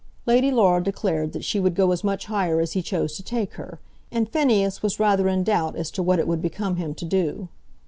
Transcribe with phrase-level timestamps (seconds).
[0.25, 3.53] Lady Laura declared that she would go as much higher as he chose to take
[3.53, 3.79] her,
[4.11, 7.49] and Phineas was rather in doubt as to what it would become him to do.